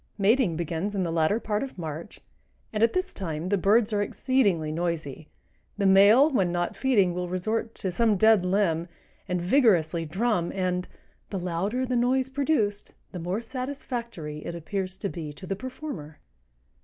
[0.17, 2.21] Mating begins in the latter part of March,
[2.73, 5.29] and at this time the birds are exceedingly noisy.
[5.77, 8.87] The male when not feeding will resort to some dead limb
[9.27, 10.87] and vigorously drum and
[11.29, 16.17] "the louder the noise produced, the more satisfactory it appears to be to the performer."